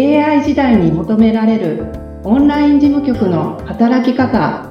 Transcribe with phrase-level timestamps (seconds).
[0.00, 1.84] AI 時代に求められる
[2.24, 4.66] オンライン事務局の働き方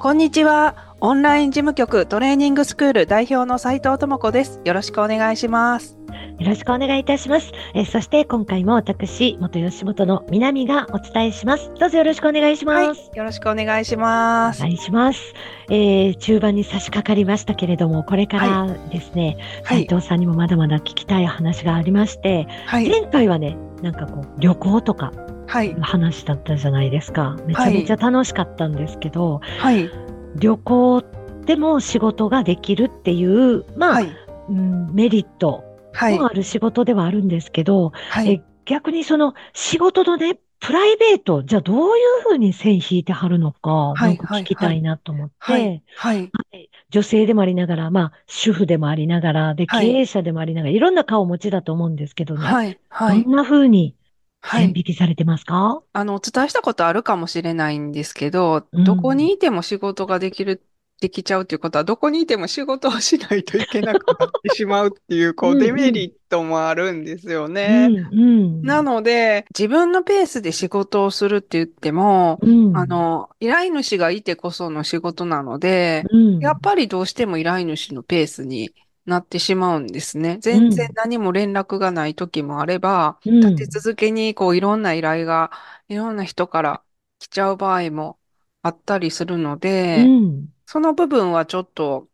[0.00, 0.74] こんにちは。
[1.00, 4.60] オンライン事務局トレーニングスクール代表の斉藤智子です。
[4.64, 6.03] よろしくお願いします。
[6.40, 7.52] よろしくお願いいたします。
[7.74, 11.70] えーそして今回も私、元吉本の南がお伝えします。
[11.78, 13.00] どうぞよろしくお願いします。
[13.00, 13.16] はい。
[13.18, 14.60] よろしくお願いします。
[14.60, 15.32] お願いします。
[15.70, 19.86] えー中盤に差し掛かりましたけれども、これからですね、斉はい。
[19.86, 22.88] 藤さんにもまだまだ聞きたい話がありまして、はい。
[22.88, 25.12] 前回はね、なんかこう、旅行とか
[25.46, 25.72] はい。
[25.74, 27.36] の話だったじゃないですか。
[27.46, 29.88] めちゃめちゃ楽しかったんですけど、はい。
[30.36, 31.02] 旅行
[31.46, 34.08] でも仕事ができるっていう、まあ、はい。
[34.50, 36.26] うん、メリットはいも。
[36.26, 38.42] ある仕事ではあるんですけど、はいえ。
[38.66, 45.82] 逆にその仕事のね、プライベート、じゃあどういうふうに線引いてはるのか、いなんか聞きたいなと思って、はい。
[45.96, 46.16] はい。
[46.18, 52.78] はい女性でもありながら、まあ、主婦でもありながら、で、経はい営者でもありながら、いろんな顔持ちだと思うんですけどね、はい。
[52.88, 53.30] はいど。
[53.30, 53.94] んなふうに
[54.42, 54.72] 線はい。
[54.76, 55.82] 引きされてますか？
[55.92, 60.62] あの、お伝えしたことあるかもしれないんですけど、うんどこにいても仕事ができる、
[61.00, 67.88] できちゃうっていうことは、どこにいても仕事をしないといけなくなってしまうっていう、こう、デメリットもあるんですようね。
[67.88, 68.62] ん、うん。
[68.62, 78.70] なので、自分のペースで仕事をするって言っても、うん、あの、依頼主がいてこその仕事なので、うん、やっぱりどうしても依頼主のペースに
[79.04, 80.38] なってしまうんですね。
[80.40, 85.50] 全然何も連絡がない時もあれば、うん立て続けにこういろんな依頼が
[85.88, 86.82] いろんな人から
[87.18, 88.18] 来ちゃう場合も
[88.62, 92.08] あったりするのうで、ん、その部分はちょっと、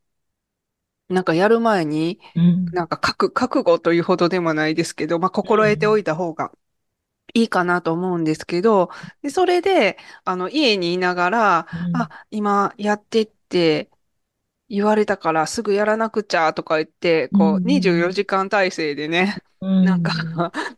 [1.08, 6.52] なんかやる前に、うん、なんか覚、覚悟というほどでもないですけど、まあ、心得ておいた方が
[7.34, 8.90] いいかなと思うんですけど、
[9.22, 11.96] で、それで、あの、家にいながら、うん。
[11.96, 13.90] あ、今やってって
[14.68, 17.64] 言われたからすぐやらなくちゃとか言って、こう、うん。
[17.64, 20.12] 24時間体制でね、うん、なんか、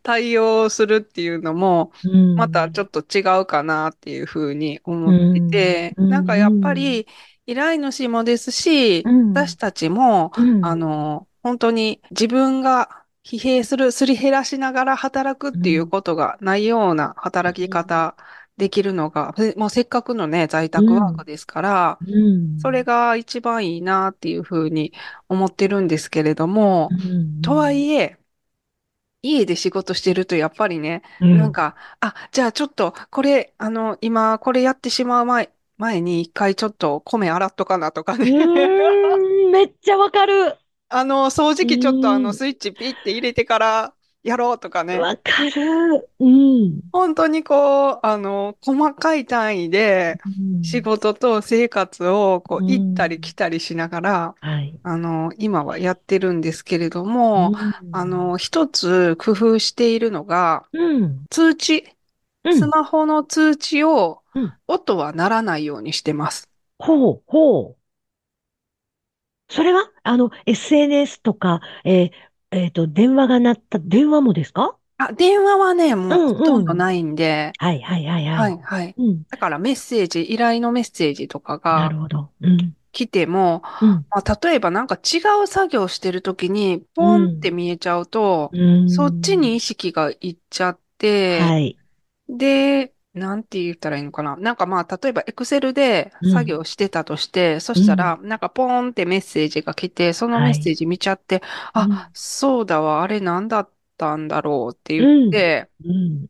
[0.02, 6.08] 対応するっていうのも、うん、またちょっと違うかなっていうふうに思ってて、うん。
[6.10, 7.06] なんかやっぱり、
[7.46, 9.30] 依頼主もですし、うん。
[9.32, 18.16] 私たちも、うん、あの、本当に自分が疲弊する、すり減らしながら働くっていうことがないような働き方
[18.56, 24.92] できるのが、せもうせっかくのね、在宅ワークですから、うん、それが一番いいなっていうふうに
[25.28, 28.18] 思ってるんですけれども、うん、とはいえ、
[29.22, 38.30] 家で仕事してるとやっぱりね、うん、なんか、あ、じゃあちょっと、これ、あの、今、これやってしまう前、前に一回ちょっと米洗っとかなとかうね。
[39.50, 40.56] めっちゃわかる。
[40.88, 44.98] あの、掃除機ちょっとあの、うんスイッチピッて入れてからやろうとかね。
[44.98, 46.08] わかる。
[46.20, 46.80] うん。
[46.92, 50.18] 本当にこう、あの、細かい単位で
[50.62, 54.78] 仕事と生活をこううん行ったり来たりしながら、はい。
[54.84, 57.52] あの、今はやってるんですけれども、
[57.90, 61.84] あの、一つ工夫しているのが、うん、通知、
[62.44, 66.48] うん、スマホの通知をうん、音は鳴らないようにしてます。
[66.78, 67.76] ほう、ほう。
[69.48, 74.78] それは、あの、SNS とか、えーえっと、電話が鳴った、電話もですか？
[74.98, 78.98] あ、電話はね、もうんうほとんどないんで、はい、はい、はい、ははいい。、はい。
[78.98, 82.32] うん、だからメッセージ、依頼のメッセージとかながるほど。
[82.40, 88.86] うん、来ても、うん、まあ、例えばなんか違う作業してるときに、ポンって見えちゃうと、うん。
[88.86, 91.78] そっちに意識がいっちゃって、はい。
[92.28, 94.36] で、なんて言ったらいいのかな？
[94.36, 96.30] なんかまあ、例えば Excel でうん。
[96.30, 101.42] 作業してたとして、そしたら、なんかポーンってメッセージが来て、そのメッセージ見ちゃって、
[101.74, 102.04] うん。
[102.04, 106.28] あ、そうだわ、あれなんだったんだろうって言って、うん、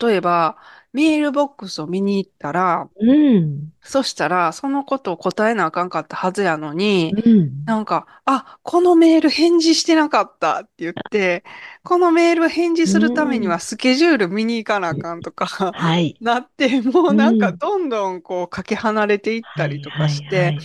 [0.00, 0.58] 例えば、
[0.92, 7.64] メールボックスを見に行ったら、うん、そしたら、そのことを答えなあかんかったはずやのに、うん。
[7.64, 11.44] なんか、あ、このメール返事してなかったって言って、
[11.84, 16.16] このメール返事するためにはスケジュール見に行かなあかんとか、はい。
[16.20, 20.58] なって、もうなんかうんどんどんこうかけ離れていったりとかして。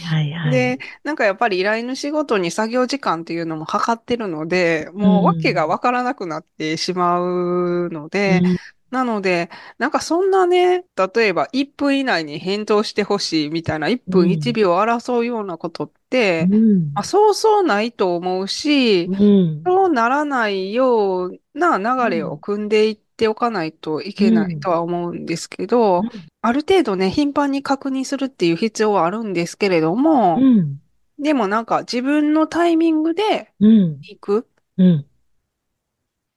[0.51, 8.57] で、なんかやっぱり依頼主ごとに作業時間っていうのも測ってるので、もう訳がわからなくなってしまうので、うん
[8.91, 10.85] なので、なんかそんなね、
[11.15, 16.93] 例えば1分以内に返答してほしいみたいな1分1秒を争うようなことって、うん。
[16.93, 19.63] まあ、そうそうないと思うし、うん。
[19.65, 26.09] そうならないような流れを組んでいっておかないといけないとは思うんですけど、うん。
[26.41, 30.79] ある程度ね、頻繁に確認するっていう必要はあるんですけれども、うん。
[31.17, 33.99] でもなんか自分のタイミングでうん。
[34.01, 34.47] 行く。
[34.77, 35.05] うん。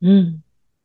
[0.01, 0.38] うん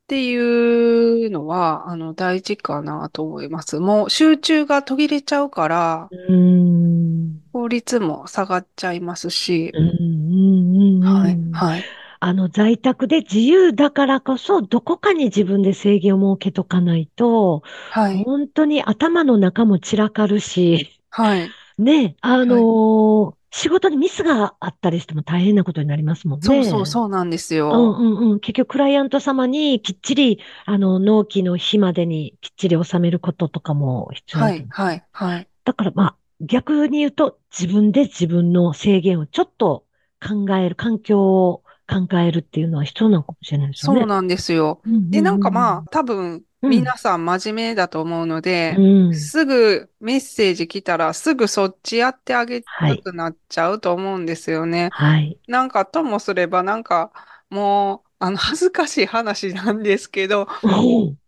[0.04, 3.80] っていうのは、あの、大事かなと思います。
[3.80, 11.52] もう集中が途切れちゃうから、うんこ効率も下がっちゃいますし、うんうんうんはい、うん。
[11.52, 11.90] はい、
[12.20, 21.56] あの、在宅で自由だからこそ、どこかに自分で制限を設けとかないと、はい、本当に頭の中も散らかるし、はい。
[21.78, 26.46] ね、あのー仕事にミスがあったりしても大変なことになりますもんね。
[26.46, 27.70] そうそうそうなんですうんよ。
[27.70, 28.40] うんうん。
[28.40, 34.44] 結局、クライアント様にきっちり、あの、納期の日までにきっちり収めることとかも必要。
[34.44, 35.48] はい、はい、はい。
[35.64, 39.86] だから、まあ、逆に言うと、自分で自分の制限をちょっと
[40.20, 44.00] 考える、環境を考えるっていうのは必要なのかもしれないですよね。
[44.00, 44.80] そうなんですよ。
[44.84, 49.14] うんうんうんで、なんかまあ、多分、うん皆さん真面目だと思うので、うん。
[49.14, 54.88] すぐメッセージ来たらすぐそっちやってあげたくなっちゃうと思うんですよね。
[54.92, 55.38] はい。
[55.46, 57.12] なんかともすればなんか
[57.50, 60.66] もうあの恥ずかしい話なんですけど、う
[61.12, 61.18] ん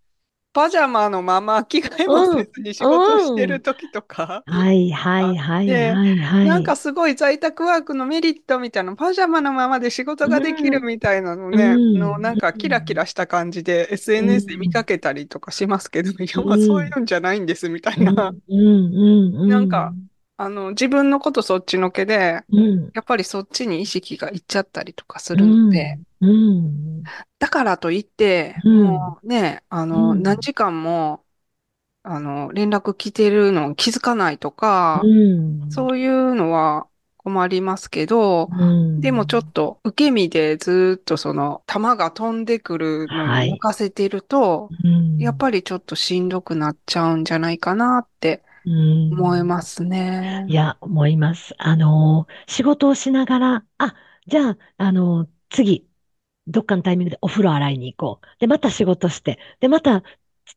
[0.57, 6.47] パジャマのまま着替えもせずに仕事してる時とか、はいはいはいではいはい。
[6.47, 11.99] なんかすごい在宅ワークのメリットみたいな、パジャマのままで仕事ができるみたいなのね、うん。
[11.99, 19.49] のなんかキラキラした感じで SNS で見かけたりとかしますけど、いやまあそういうんじゃないんですみたいな、うんうんうん。
[19.51, 19.93] なんか、
[20.39, 22.91] あの自分のことそっちのけで、うん。
[22.95, 26.31] やっぱりそっちに意識がいっちゃったりとかするので、うん。
[26.31, 27.03] うん。
[27.39, 31.25] だからといって、うんもうね、あの、うん何時間も、
[32.03, 35.71] あの、連絡来てるのを気づかないとか、うん。
[35.71, 36.87] そういうのは
[37.17, 39.01] 困りますけど、うん。
[39.01, 48.73] でもちょっと受け身でずっとその弾が飛んでくるのはいに任せてると、うん、やっぱりちょっとしんどくなっちゃうんじゃないかなってり
[49.11, 50.55] 思いますねい。
[50.55, 51.55] や、思います。
[51.59, 53.95] あの、仕事をしながら、あ、
[54.27, 55.89] じゃあ、あの、次、
[56.47, 58.27] どっかのタイミングでお風呂洗いに行こう。
[58.41, 59.39] で、また仕事して。
[59.61, 60.03] で、また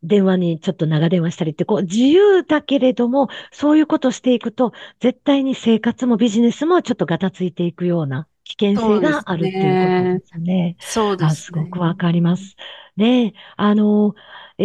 [0.03, 10.77] 電話にちょっと長電話したりって、こう、自由だけれども、そういうことしていくと、絶対に生活もビジネスもちょっとガタついていくような危険性があるっていうことですよね。
[10.79, 11.81] あ、そうですすごくね。
[11.81, 12.55] わかります。
[12.97, 14.15] ねえ、あの、
[14.57, 14.63] え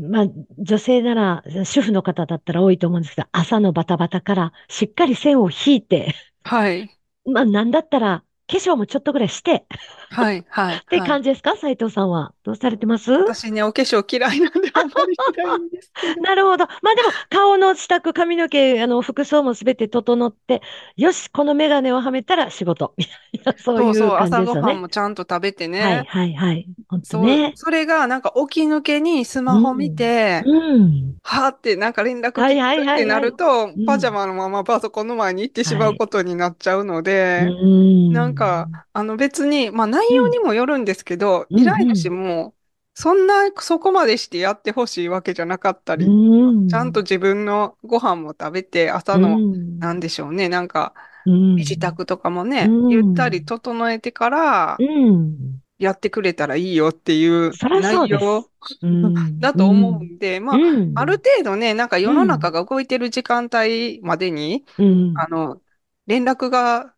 [0.00, 0.26] ーまあ、
[0.58, 6.14] 女性なら、主婦の方だったら多いと思うんですけど、朝のバタバタからしっかり線を引いて、
[6.44, 6.98] はい。
[7.24, 8.24] まあ、なんだったら、化
[8.58, 9.66] 粧もちょっとぐらいして、
[10.10, 10.44] はい。
[10.48, 10.76] はい。
[10.76, 11.56] ってはい感じですか？
[11.56, 12.32] 斉藤さんは。
[12.44, 13.10] どうされてます？
[13.12, 16.22] 私ね、お化粧嫌いなんであんまりしないんですけど。
[16.22, 16.66] なるほど。
[16.66, 20.62] まあでも、顔の支度、髪の毛、あの、服装もすべて整って、
[20.96, 22.94] よし、このメガネをはめたら仕事。
[22.96, 23.06] み
[23.40, 24.72] たいな、そういうそうそう、感じ朝ごですよね。
[24.72, 26.04] はんもちゃんと食べてはい、ね。
[26.06, 26.66] はい、はい。
[26.88, 27.52] ほんとそう、ね。
[27.54, 31.14] それがなんか起き抜けにスマホ見て、うん。
[31.22, 38.12] はーってなんか連絡はい来はいはいはいたってなるとうん、パジャマのままパソコンの前に行ってしまうことになっちゃうので、うん。
[38.12, 38.43] なんか、
[38.92, 42.54] あの別に、まあ内容にもよるんですけど、うん依頼主も、
[42.94, 49.38] そんな、そこまでしてやってほしいわけじゃなかったり、うん、ちゃんと自分のご飯も食べて、朝の、
[49.78, 50.94] なんでしょうね、なんか、
[51.26, 52.88] うん、身支度とかもね、うん。
[52.90, 55.60] ゆったり整えてからうん。
[55.78, 57.94] やってくれたらいいよっていうそそうです。
[57.94, 58.48] 内容
[58.82, 59.38] うん。
[59.40, 65.60] だと思うんで、まあ、うん、ある程度ね、なんか世の中が動いてる時間帯までに、うん、あの、
[66.06, 66.94] 連絡が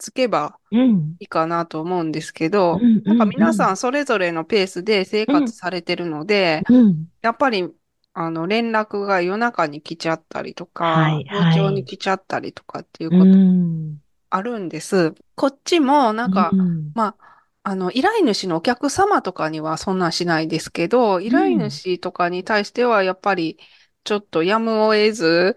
[0.00, 7.68] つけばうん、いいかなと思うんですけど、うんなんか皆さんそれぞれのペースで生活されてるので、うん、やっぱり、
[8.14, 11.52] あの、連絡が夜中に来ちゃったりとか、はいはい。
[11.52, 13.98] 早朝に来ちゃったりとかっていううことん、
[14.30, 15.14] あるんです。
[15.36, 23.58] こっちも、なんかう、ん、まあ、あの、依頼主のお客様とかにはそんなんしないですけど、依頼主とかに対してはやっぱり
[24.04, 25.56] ちょっとやむを得ず、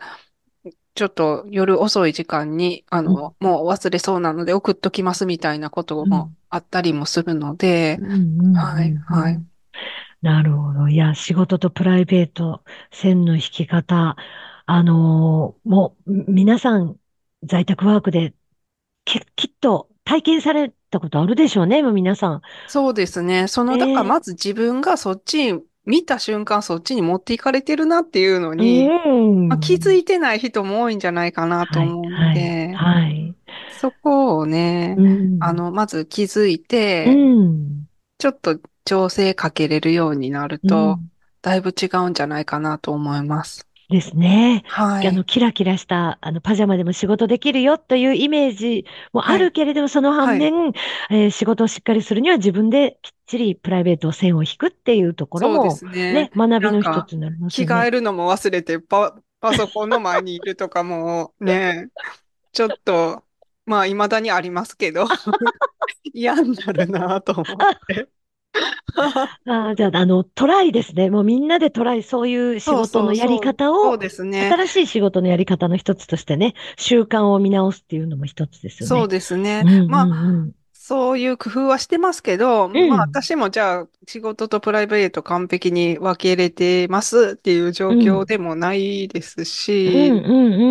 [0.95, 9.43] ちょっと夜遅い時間に、あの、もう忘れそうなので送っときますみたいなこともあったりもするので、うんはいはい。
[10.21, 10.87] なるほど。
[10.89, 14.15] いや、仕事とプライベート、線の引き方、
[14.65, 16.97] あのーもう、み皆さん、
[17.43, 18.33] 在宅ワークで、
[19.05, 22.41] き、きっと体験されたことあるでしょうね、もう皆さん。
[22.65, 23.47] そうですね。
[23.47, 33.35] その、えーだからまず自分がそっちに、見た瞬間そっちに持っていかれてるなっていうのに、うんまあ、気づいてない人も多いんじゃないかなと思うので、はい、はい。
[33.67, 37.87] そこをね、うんあの、まず気づいて、うん。
[38.17, 41.09] ちょっと調整かけれるようになるうと、ん
[41.41, 43.67] だいぶ違うんじゃないかなと思います。
[43.89, 44.63] ですね。
[44.67, 45.07] はい。
[45.07, 50.73] あの、キラキラした、あの、パジャマでも仕事できるよというイメージもあるけれども、その反面、
[51.09, 56.13] えー仕事をしっかりするには自分できっちりプライベートを線を引くっていうところもそうで、すね。
[56.13, 57.63] ね、学びの一つになります着。
[57.63, 61.89] 替えるのも忘れてパ、パソコンの前にいるとかもね、
[62.51, 63.23] ちょっと、
[63.65, 65.05] まあ、未だにありますけど、
[66.13, 67.45] 嫌になるなと思っ
[67.87, 68.09] て。
[69.45, 71.09] あじゃあ、あの、トライですね。
[71.09, 74.49] もうみんなでトライ、そういう仕事のやり方そうを、ですね。
[74.51, 78.87] 新しい仕事のやり方の一つとしてね、習慣を見直すっていうのも一つですよね。
[78.89, 79.63] そうですね。
[79.65, 80.07] うんまあ、
[80.85, 90.11] そういう工夫はしてますけど、んまあ私もじゃあ仕事とプライベート完璧に分けれてますっていう状況でもないですし、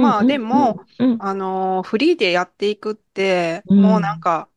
[0.02, 4.48] まあでも、うんあのーフリーでやっていくって、うんもうなんか、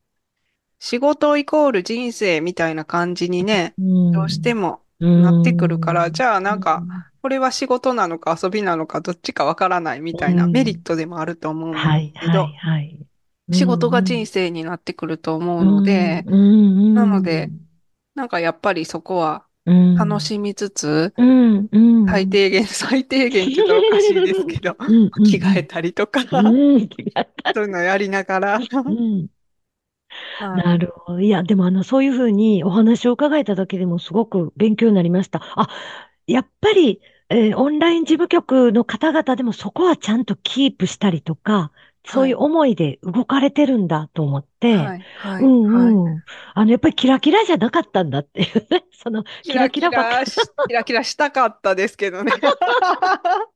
[0.85, 4.11] 仕事イコール人生みたいな感じにね、うん。
[4.11, 6.83] どうしてもなってくるから、じゃあなんか、
[7.23, 10.51] これは仕事なのか遊びなのかどっちかわからないみたいなうん。
[10.51, 12.47] メリットでもあると思うんではいすけど。
[13.51, 17.49] 仕事が人生になってくると思うので、なので、
[18.13, 22.05] なんかやっぱりそこは楽しみつつ、うんうん。
[22.05, 25.23] 最低限、最低限って言うとおかしいですけど、う んうん。
[25.23, 26.83] 着替えたりとか、そうい
[27.63, 29.27] うのやりながら、うん
[30.33, 31.19] はいなるほど。
[31.21, 35.41] いや、でもあの、そういうふうにお話を伺えただけでもすごく勉強になりました。
[35.55, 35.69] あ、
[36.27, 41.71] やっぱり、えーオンライン事務局の方々でもそこはちゃんとキープしたりとか、
[42.05, 45.99] そういう思いで動かれてるんだと思って、はい、はい、うんはい。
[46.05, 46.23] うん。
[46.53, 48.85] あの、やっぱりキラキラじゃなかったんだっていうね。
[48.93, 50.35] その、キラキキラばっかラし、
[50.67, 52.31] キラキラしたかったですけどね。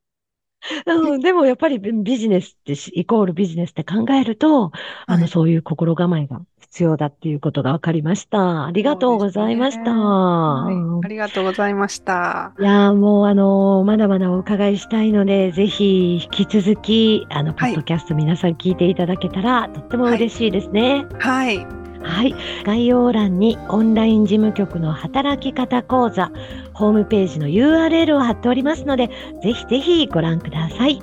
[0.86, 4.72] うん、でもやっぱりビジネスってし、イコールビジネスって考えると、
[5.08, 8.66] あの、はいそういう心構えが必要だっていうことが分かりました。
[8.66, 9.92] ありがとうございました。
[9.94, 12.56] はいうんありがとうございました。
[12.60, 21.08] いやーもうあのーまだまだお伺いしたいので、ぜひ引き続き、あの、ポはいッドキャスト皆さん聞いていただけたら、とっても嬉しいですね。
[21.20, 21.89] はい。
[22.04, 22.36] はい。
[22.64, 26.32] 概要欄にオンライン事務局の働き方講座、
[26.74, 29.10] ホームページの URL を貼っておりますので、
[29.44, 31.02] ぜひぜひご覧ください。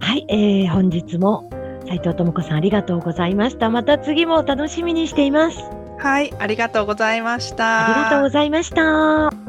[0.00, 0.24] はい。
[0.28, 1.50] えー、本日も
[1.86, 3.70] 斉藤智子さんありがとうございました。
[3.70, 5.58] また次も楽しみにしています。
[5.98, 6.32] はい。
[6.38, 7.86] ありがとうございました。
[7.86, 9.39] ありがとうございました。